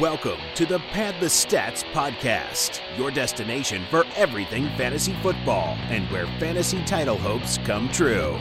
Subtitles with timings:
[0.00, 6.26] Welcome to the Pad the Stats podcast, your destination for everything fantasy football and where
[6.38, 8.34] fantasy title hopes come true.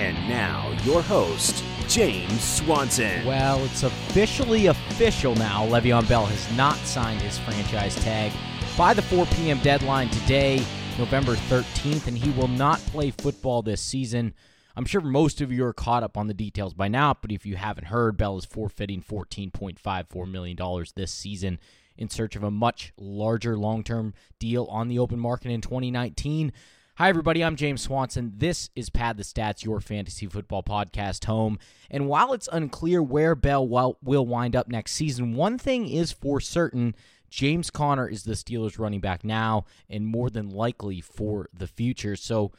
[0.00, 3.24] And now, your host, James Swanson.
[3.24, 5.64] Well, it's officially official now.
[5.66, 8.32] Le'Veon Bell has not signed his franchise tag
[8.76, 9.60] by the 4 p.m.
[9.60, 10.56] deadline today,
[10.98, 14.34] November 13th, and he will not play football this season.
[14.76, 17.44] I'm sure most of you are caught up on the details by now, but if
[17.44, 21.58] you haven't heard, Bell is forfeiting $14.54 million this season
[21.96, 26.52] in search of a much larger long term deal on the open market in 2019.
[26.96, 27.42] Hi, everybody.
[27.42, 28.34] I'm James Swanson.
[28.36, 31.58] This is Pad the Stats, your fantasy football podcast home.
[31.90, 36.40] And while it's unclear where Bell will wind up next season, one thing is for
[36.40, 36.94] certain
[37.30, 42.16] James Conner is the Steelers running back now and more than likely for the future.
[42.16, 42.52] So,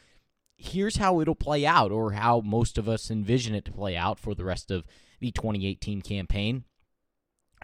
[0.62, 4.20] here's how it'll play out, or how most of us envision it to play out
[4.20, 4.86] for the rest of
[5.20, 6.64] the 2018 campaign.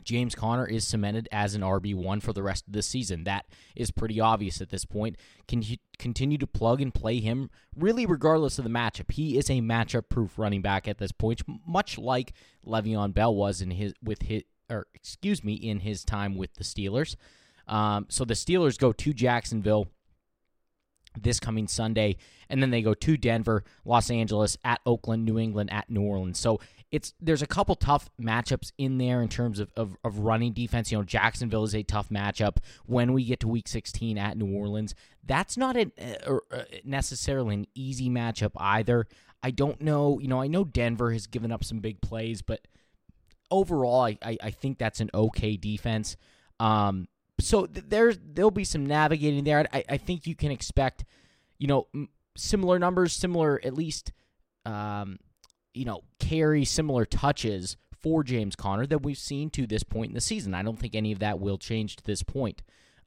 [0.04, 3.26] James Conner is cemented as an RB1 for the rest of the season.
[3.26, 5.18] That is pretty obvious at this point.
[5.48, 5.64] Can
[6.00, 9.12] continue to plug and play him really regardless of the matchup?
[9.12, 12.34] He is a matchup proof running back at this point, much like
[12.66, 16.64] Le'Veon Bell was in his with his or excuse me, in his time with the
[16.64, 17.16] Steelers.
[17.68, 19.88] Um, so the Steelers go to Jacksonville
[21.24, 22.18] this coming Sunday,
[22.50, 26.40] and then they go to Denver, Los Angeles, at Oakland, New England, at New Orleans.
[26.40, 26.60] So
[26.92, 30.92] it's there's a couple tough matchups in there in terms of, of, of running defense.
[30.92, 34.56] You know, Jacksonville is a tough matchup when we get to Week 16 at New
[34.56, 34.96] Orleans.
[35.26, 39.08] That's not a, a, necessarily an easy matchup either.
[39.44, 40.20] I don't know.
[40.20, 42.62] You know, I know Denver has given up some big plays, but
[43.52, 46.16] overall, I, I, I think that's an okay defense.
[46.60, 47.08] Um,
[47.40, 49.68] so th- there's there'll be some navigating there.
[49.72, 51.06] I, I think you can expect,
[51.58, 51.88] you know,
[52.36, 54.12] similar numbers, similar at least,
[54.66, 55.20] um,
[55.74, 60.16] you know, carry similar touches for James Conner that we've seen to this point in
[60.16, 60.54] the season.
[60.54, 62.62] I don't think any of that will change to this point.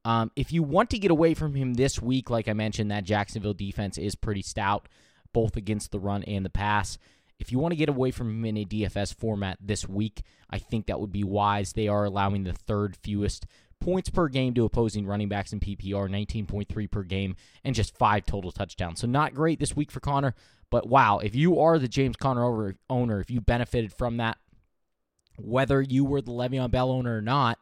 [0.05, 3.05] Um, if you want to get away from him this week, like I mentioned, that
[3.05, 4.89] Jacksonville defense is pretty stout,
[5.33, 6.99] both against the run and the pass.
[7.39, 10.59] If you want to get away from him in a DFS format this week, I
[10.59, 11.73] think that would be wise.
[11.73, 13.47] They are allowing the third fewest
[13.81, 18.27] points per game to opposing running backs in PPR, 19.3 per game, and just five
[18.27, 19.01] total touchdowns.
[19.01, 20.35] So not great this week for Conner,
[20.71, 24.39] but wow, if you are the James Conner owner, if you benefited from that,
[25.37, 27.59] whether you were the Le'Veon Bell owner or not,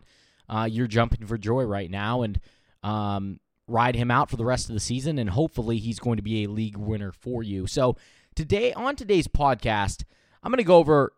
[0.49, 2.41] uh, you're jumping for joy right now and
[2.83, 6.23] um, ride him out for the rest of the season, and hopefully he's going to
[6.23, 7.67] be a league winner for you.
[7.67, 7.97] So
[8.35, 10.05] today on today's podcast,
[10.43, 11.13] I'm going to go over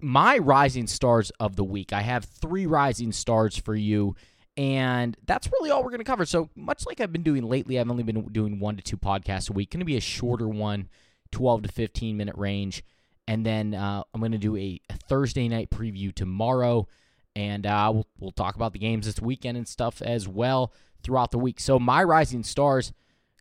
[0.00, 1.92] my rising stars of the week.
[1.92, 4.16] I have three rising stars for you
[4.56, 6.24] and that's really all we're going to cover.
[6.24, 9.50] So, much like I've been doing lately, I've only been doing one to two podcasts
[9.50, 9.70] a week.
[9.70, 10.88] Going to be a shorter one,
[11.32, 12.84] 12 to 15 minute range.
[13.28, 16.88] And then uh, I'm going to do a, a, Thursday night preview tomorrow.
[17.36, 20.72] And uh, we'll, we'll talk about the games this weekend and stuff as well
[21.04, 21.60] throughout the week.
[21.60, 22.92] So, my rising stars,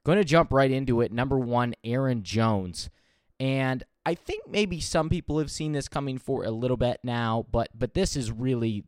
[0.03, 1.11] going to jump right into it.
[1.11, 2.89] Number one, Aaron Jones.
[3.39, 7.45] And I think maybe some people have seen this coming for a little bit now,
[7.51, 8.83] but but this is really,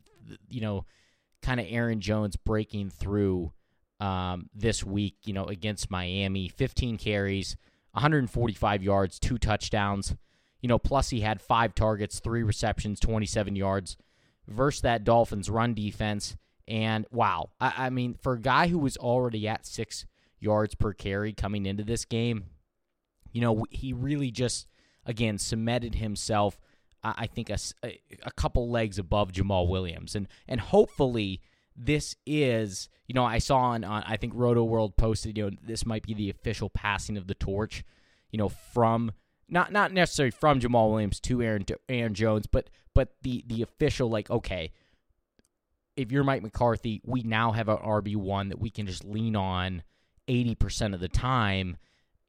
[0.50, 0.86] you know,
[1.41, 3.52] kind of Aaron Jones breaking through
[4.00, 6.50] um, this week, you know, against Miami.
[6.50, 7.56] 15 carries,
[7.91, 10.16] 145 yards, two touchdowns.
[10.62, 13.97] You know, plus he had five targets, three receptions, 27 yards
[14.47, 16.35] versus that Dolphins run defense.
[16.68, 20.06] And wow, I, I mean, for a guy who was already at six
[20.40, 22.46] yards per carry coming into this game,
[23.31, 24.68] you know, he really just,
[25.06, 26.59] again, cemented himself
[27.03, 31.41] I think a, a couple legs above Jamaal Williams, and and hopefully
[31.75, 35.85] this is you know I saw on, on I think Rotoworld posted you know this
[35.85, 37.84] might be the official passing of the torch,
[38.29, 39.12] you know from
[39.50, 43.62] not not necessarily from Jamaal Williams to Aaron to Aaron Jones, but but the the
[43.62, 44.72] official like okay,
[45.95, 49.35] if you're Mike McCarthy, we now have an RB one that we can just lean
[49.35, 49.83] on
[50.28, 51.78] eighty percent of the time,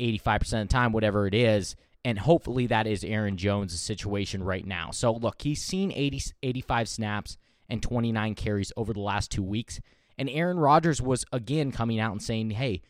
[0.01, 3.81] eighty five percent of the time, whatever it is, and hopefully that is Aaron Jones'
[3.81, 4.91] situation right now.
[4.91, 7.37] So look, he's seen 80, 85 snaps
[7.69, 9.81] and 29 carries over the last two weeks.
[10.19, 12.83] And Aaron Rodgers was again coming out and saying, hey,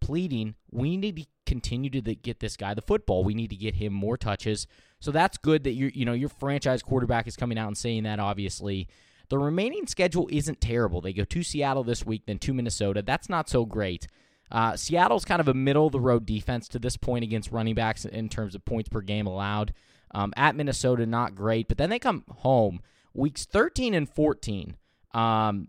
[0.00, 3.24] pleading, we need to continue to get this guy the football.
[3.24, 4.66] We need to get him more touches.
[5.00, 8.02] So that's good that you you know your franchise quarterback is coming out and saying
[8.02, 8.88] that obviously.
[9.28, 11.00] The remaining schedule isn't terrible.
[11.00, 13.02] They go to Seattle this week, then to Minnesota.
[13.02, 14.06] That's not so great.
[14.50, 17.74] Uh, Seattle's kind of a middle of the road defense to this point against running
[17.74, 19.72] backs in terms of points per game allowed.
[20.12, 22.80] Um, at Minnesota, not great, but then they come home
[23.12, 24.76] weeks 13 and 14.
[25.12, 25.68] Um,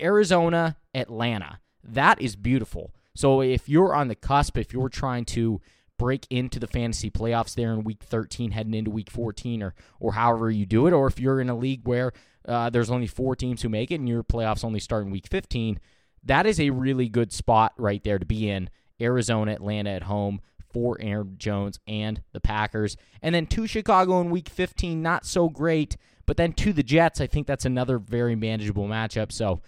[0.00, 1.60] Arizona, Atlanta.
[1.84, 2.92] That is beautiful.
[3.14, 5.60] So if you're on the cusp, if you're trying to
[5.98, 10.14] break into the fantasy playoffs there in week 13 heading into week 14 or or
[10.14, 12.10] however you do it or if you're in a league where
[12.46, 15.26] uh, there's only four teams who make it, and your playoffs only start in week
[15.28, 15.78] 15.
[16.24, 18.70] That is a really good spot right there to be in.
[19.00, 20.40] Arizona, Atlanta at home
[20.72, 22.96] for Aaron Jones and the Packers.
[23.22, 25.96] And then to Chicago in week 15, not so great.
[26.26, 29.32] But then to the Jets, I think that's another very manageable matchup.
[29.32, 29.60] So,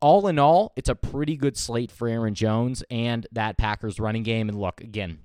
[0.00, 4.22] all in all, it's a pretty good slate for Aaron Jones and that Packers running
[4.22, 4.48] game.
[4.48, 5.20] And look, again,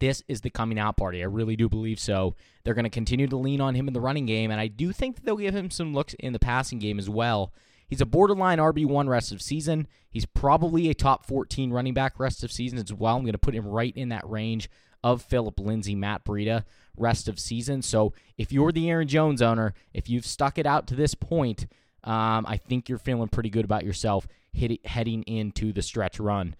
[0.00, 1.22] this is the coming out party.
[1.22, 2.34] I really do believe so.
[2.64, 4.92] They're going to continue to lean on him in the running game, and I do
[4.92, 7.52] think that they'll give him some looks in the passing game as well.
[7.92, 9.86] He's a borderline RB1 rest of season.
[10.08, 13.16] He's probably a top 14 running back rest of season as well.
[13.16, 14.70] I'm going to put him right in that range
[15.04, 16.64] of Phillip Lindsay, Matt Breida
[16.96, 17.82] rest of season.
[17.82, 21.66] So if you're the Aaron Jones owner, if you've stuck it out to this point,
[22.02, 26.56] um, I think you're feeling pretty good about yourself hit, heading into the stretch run.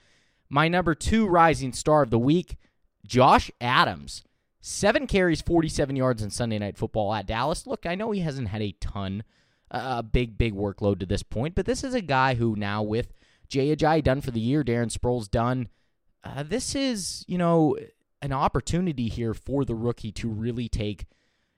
[0.50, 2.58] My number two rising star of the week,
[3.06, 4.22] Josh Adams.
[4.60, 7.66] Seven carries, 47 yards in Sunday Night Football at Dallas.
[7.66, 9.24] Look, I know he hasn't had a ton
[9.72, 11.54] a big, big workload to this point.
[11.54, 13.12] But this is a guy who now with
[13.48, 15.68] Jay Ajayi done for the year, Darren Sproles done.
[16.22, 17.76] Uh, this is you know
[18.20, 21.06] an opportunity here for the rookie to really take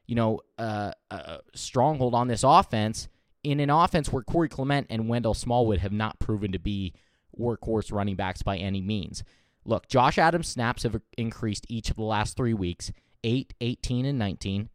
[0.06, 3.08] you know uh, a stronghold on this offense
[3.42, 6.94] in an offense where Corey Clement and Wendell Smallwood have not proven to be
[7.38, 9.22] workhorse running backs by any means.
[9.66, 12.90] Look, Josh Adams' snaps have increased each of the last three weeks
[13.22, 14.68] 8, 18, and 19.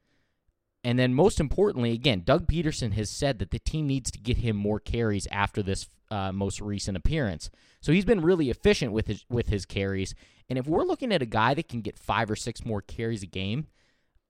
[0.89, 4.37] And then, most importantly, again, Doug Pederson has said that the team needs to get
[4.37, 7.51] him more carries after this uh, most recent appearance.
[7.79, 10.15] So he's been really efficient with his with his carries.
[10.49, 13.21] And if we're looking at a guy that can get five or six more carries
[13.21, 13.67] a game,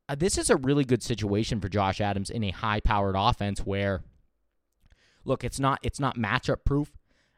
[0.09, 4.03] uh, this is a really good situation for Josh Adams in a high-powered offense where,
[5.23, 6.91] look, it's not it's not matchup proof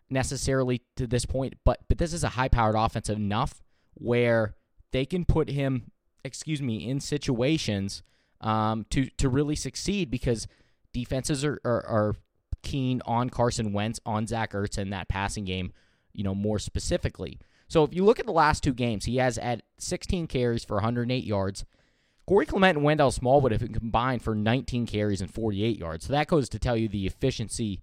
[0.10, 3.62] necessarily to this point, but but this is a high-powered offense enough
[3.94, 4.56] where
[4.92, 5.92] they can put him,
[6.26, 8.02] excuse me, in situations
[8.42, 10.48] um, to to really succeed because
[10.94, 12.16] defenses are, are, are
[12.62, 15.74] keen on Carson Wentz, on Zach Ertz, and that passing game,
[16.14, 17.40] you know, more specifically.
[17.68, 20.76] So if you look at the last two games, he has at 16 carries for
[20.76, 21.66] 108 yards.
[22.28, 26.06] Corey Clement and Wendell Smallwood have combined for 19 carries and 48 yards.
[26.06, 27.82] So that goes to tell you the efficiency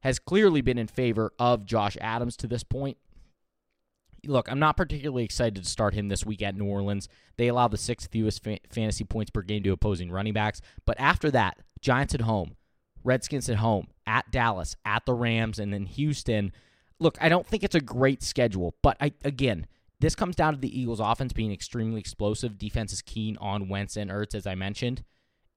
[0.00, 2.98] has clearly been in favor of Josh Adams to this point
[4.26, 7.08] look, I'm not particularly excited to start him this week at New Orleans.
[7.36, 10.60] They allow the sixth fewest fa- fantasy points per game to opposing running backs.
[10.84, 12.56] But after that, Giants at home,
[13.04, 16.52] Redskins at home, at Dallas, at the Rams, and then Houston.
[16.98, 19.66] Look, I don't think it's a great schedule, but I again,
[20.00, 22.58] this comes down to the Eagles' offense being extremely explosive.
[22.58, 25.02] Defense is keen on Wentz and Ertz, as I mentioned.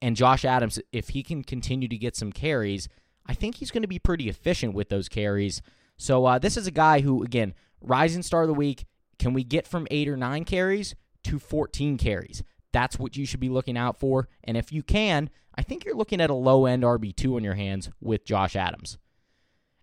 [0.01, 2.89] And Josh Adams, if he can continue to get some carries,
[3.25, 5.61] I think he's going to be pretty efficient with those carries.
[5.97, 8.85] So uh, this is a guy who, again, rising star of the week.
[9.19, 12.43] Can we get from eight or nine carries to 14 carries?
[12.73, 14.29] That's what you should be looking out for.
[14.43, 17.55] And if you can, I think you're looking at a low end RB2 on your
[17.55, 18.97] hands with Josh Adams.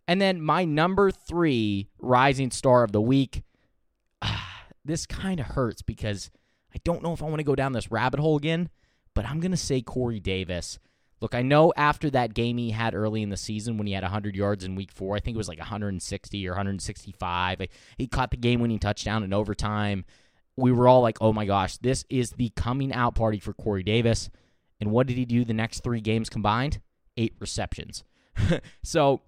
[0.07, 3.43] And then my number three rising star of the week.
[4.85, 6.31] this kind of hurts because
[6.75, 8.71] I don't know if I want to go down this rabbit hole again,
[9.15, 10.79] but I'm going to say Corey Davis.
[11.21, 14.05] Look, I know after that game he had early in the season when he had
[14.05, 17.63] 100 yards in week four, I think it was like 160 or 165.
[17.97, 20.05] He caught the game winning touchdown in overtime.
[20.57, 23.83] We were all like, oh my gosh, this is the coming out party for Corey
[23.83, 24.31] Davis.
[24.81, 26.81] And what did he do the next three games combined?
[27.17, 28.05] Eight receptions.
[28.85, 29.23] so,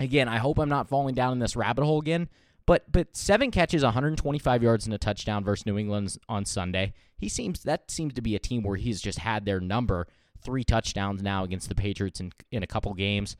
[0.00, 2.28] again, I hope I'm not falling down in this rabbit hole again.
[2.66, 6.94] But but seven catches, 125 yards and a touchdown versus New England on Sunday.
[7.16, 10.08] He seems that seems to be a team where he's just had their number
[10.46, 13.36] three touchdowns now against the Patriots in, in a couple games.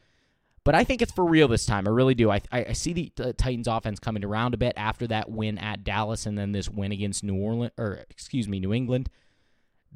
[0.65, 1.87] But I think it's for real this time.
[1.87, 2.29] I really do.
[2.29, 5.85] I, I, I see the, Titans offense coming around a bit after that win at
[5.85, 9.09] Dallas and then this win against New Orleans or excuse me, New England.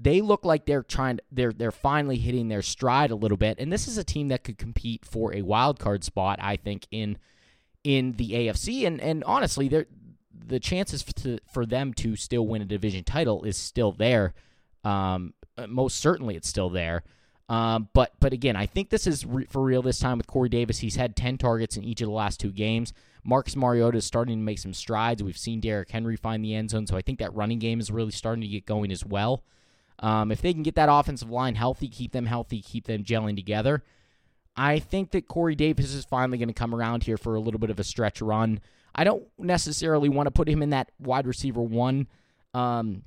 [0.01, 3.59] They look like they're trying to, they're they're finally hitting their stride a little bit.
[3.59, 6.87] And this is a team that could compete for a wild card spot, I think,
[6.93, 7.19] in
[7.83, 8.87] in the AFC.
[8.87, 13.57] And and honestly, the chances for, for them to still win a division title is
[13.57, 14.35] still there.
[14.85, 15.35] Um,
[15.69, 17.03] most certainly it's still there.
[17.49, 20.49] Um, but but again, I think this is re- for real this time with Corey
[20.49, 20.79] Davis.
[20.79, 22.93] He's had 10 targets in each of the last two games.
[23.25, 25.23] Marcus Mariota is starting to make some strides.
[25.23, 27.91] We've seen Derrick Henry find the end zone, so I think that running game is
[27.91, 29.43] really starting to get going as well.
[29.99, 33.37] Um, if they can get that offensive line healthy, keep them healthy, keep them gelling
[33.37, 33.83] together,
[34.57, 37.61] I think that Corey Davis is finally going to come around here for a little
[37.61, 38.61] bit of a stretch run.
[38.95, 42.09] I don't necessarily want to put him in that wide receiver one
[42.55, 43.03] um,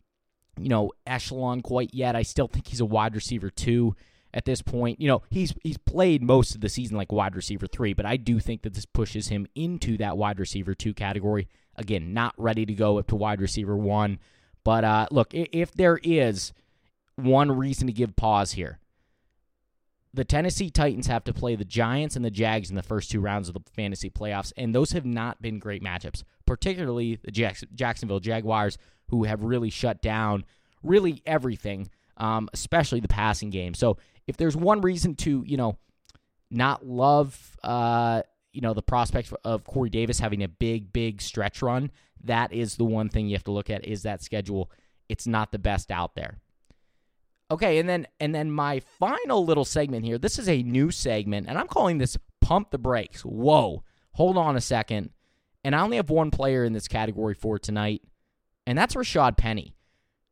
[0.57, 2.15] you know, echelon quite yet.
[2.15, 3.95] I still think he's a wide receiver two
[4.33, 4.99] at this point.
[4.99, 8.17] You know, he's he's played most of the season like wide receiver three, but I
[8.17, 11.47] do think that this pushes him into that wide receiver two category.
[11.75, 14.19] Again, not ready to go up to wide receiver one.
[14.63, 16.53] But uh, look, if there is
[17.15, 18.79] one reason to give pause here,
[20.13, 23.19] the Tennessee Titans have to play the Giants and the Jags in the first two
[23.19, 28.19] rounds of the fantasy playoffs, and those have not been great matchups, particularly the Jacksonville
[28.19, 28.77] Jaguars,
[29.09, 30.45] who have really shut down
[30.83, 33.73] really everything, um, especially the passing game.
[33.73, 35.77] So if there's one reason to, you know,
[36.51, 41.61] not love, uh, you know, the prospect of Corey Davis having a big, big stretch
[41.61, 41.91] run,
[42.23, 44.71] that is the one thing you have to look at is that schedule.
[45.09, 46.39] It's not the best out there.
[47.51, 50.17] Okay, and then and then my final little segment here.
[50.17, 53.83] This is a new segment, and I'm calling this "Pump the Brakes." Whoa,
[54.13, 55.11] hold on a second.
[55.63, 58.01] And I only have one player in this category for tonight,
[58.65, 59.75] and that's Rashad Penny.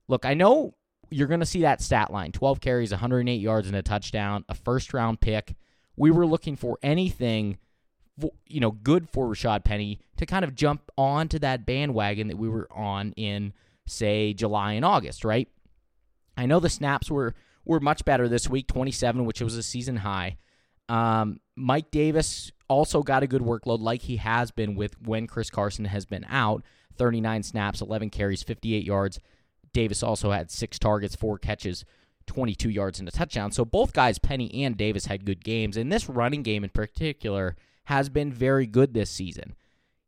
[0.08, 0.76] Look, I know
[1.10, 4.54] you're going to see that stat line 12 carries, 108 yards, and a touchdown, a
[4.54, 5.56] first round pick.
[5.98, 7.58] We were looking for anything,
[8.48, 12.50] you know, good for Rashad Penny to kind of jump onto that bandwagon that we
[12.50, 13.54] were on in,
[13.86, 15.50] say, July and August, right?
[16.38, 19.98] I know the snaps were were much better this week, 27, which was a season
[19.98, 20.38] high.
[20.90, 25.50] Um, Mike Davis also got a good workload, like he has been with when Chris
[25.50, 26.64] Carson has been out.
[26.98, 29.20] 39 snaps, 11 carries, 58 yards.
[29.74, 31.86] Davis also had six targets, four catches,
[32.28, 33.52] 22 yards, and a touchdown.
[33.52, 35.78] So both guys, Penny and Davis, had good games.
[35.78, 37.56] And this running game in particular
[37.86, 39.56] has been very good this season.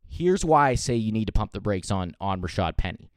[0.06, 3.10] Here's why I say you need to pump the brakes on on Rashad Penny.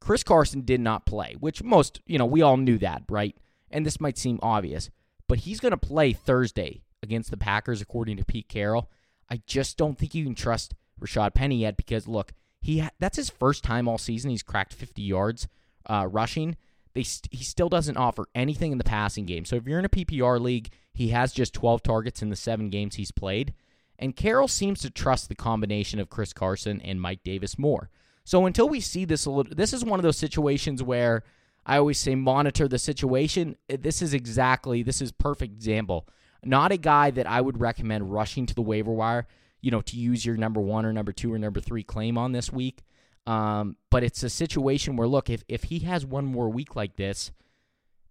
[0.00, 3.36] Chris Carson did not play, which most, you know, we all knew that, right?
[3.70, 4.90] And this might seem obvious,
[5.28, 8.90] but he's going to play Thursday against the Packers, according to Pete Carroll.
[9.30, 13.16] I just don't think you can trust Rashad Penny yet because look, he ha- that's
[13.16, 14.30] his first time all season.
[14.30, 15.48] He's cracked 50 yards
[15.86, 16.56] uh, rushing.
[16.94, 19.44] They st- he still doesn't offer anything in the passing game.
[19.44, 22.70] So if you're in a PPR league, he has just 12 targets in the seven
[22.70, 23.52] games he's played.
[23.98, 27.90] And Carroll seems to trust the combination of Chris Carson and Mike Davis more.
[28.24, 31.24] So until we see this a little, this is one of those situations where
[31.66, 33.56] I always say monitor the situation.
[33.68, 36.06] This is exactly this is perfect example.
[36.44, 39.26] Not a guy that I would recommend rushing to the waiver wire,
[39.62, 42.32] you know, to use your number one or number two or number three claim on
[42.32, 42.82] this week.
[43.26, 46.96] Um, but it's a situation where look, if if he has one more week like
[46.96, 47.30] this,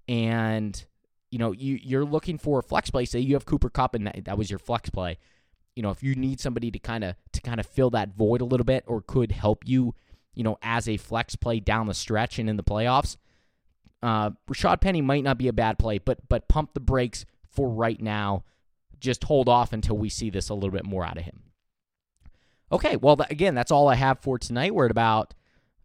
[0.08, 0.84] and
[1.30, 4.08] you know you you're looking for a flex play, say you have Cooper Kupp and
[4.08, 5.18] that, that was your flex play.
[5.76, 8.40] You know, if you need somebody to kind of to kind of fill that void
[8.40, 9.94] a little bit, or could help you,
[10.34, 13.18] you know, as a flex play down the stretch and in the playoffs,
[14.02, 17.70] uh, Rashad Penny might not be a bad play, but but pump the brakes for
[17.70, 18.46] right now.
[19.02, 21.42] Just hold off until we see this a little bit more out of him.
[22.72, 24.74] Okay, well, again, that's all I have for tonight.
[24.74, 25.34] We're at about,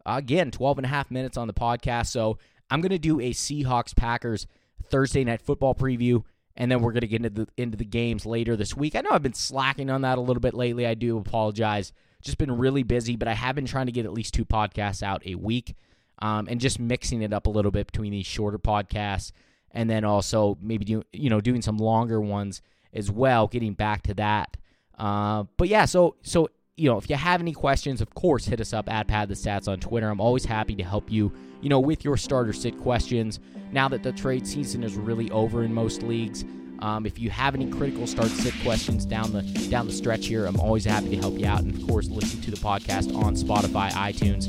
[0.05, 2.07] again, 12 and a half minutes on the podcast.
[2.07, 2.39] So
[2.71, 4.47] I'm going to do a Seahawks Packers
[4.89, 6.23] Thursday night football preview,
[6.55, 8.95] and then we're going to get into the, into the games later this week.
[8.95, 10.87] I know I've been slacking on that a little bit lately.
[10.87, 11.93] I do apologize.
[12.23, 15.03] Just been really busy, but I have been trying to get at least two podcasts
[15.03, 15.75] out a week
[16.21, 19.33] um, and just mixing it up a little bit between these shorter podcasts
[19.73, 22.63] and then also maybe do, you know doing some longer ones
[22.97, 24.57] as well, getting back to that.
[24.99, 28.61] Uh, but yeah, so so you know, if you have any questions, of course, hit
[28.61, 30.09] us up at Pad the Stats on Twitter.
[30.09, 33.41] I'm always happy to help you, you know, with your starter sit questions.
[33.73, 36.45] Now that the trade season is really over in most leagues,
[36.81, 40.45] um, if you have any critical start sit questions down the down the stretch here,
[40.45, 41.63] I'm always happy to help you out.
[41.63, 44.47] And of course, listen to the podcast on Spotify, iTunes,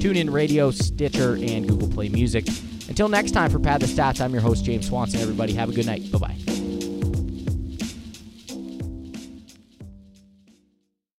[0.00, 2.46] TuneIn Radio, Stitcher, and Google Play Music.
[2.88, 5.20] Until next time, for Pad the Stats, I'm your host James Swanson.
[5.20, 6.10] Everybody, have a good night.
[6.10, 6.47] Bye bye.